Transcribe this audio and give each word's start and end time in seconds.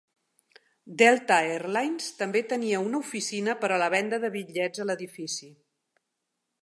Delta 1.01 1.35
Air 1.57 1.67
Lines 1.77 2.07
també 2.21 2.41
tenia 2.53 2.79
una 2.85 3.03
oficina 3.03 3.55
per 3.65 3.71
a 3.75 3.77
la 3.85 3.91
venda 3.97 4.21
de 4.25 4.33
bitllets 4.39 4.85
a 4.87 4.93
l'edifici. 4.93 5.55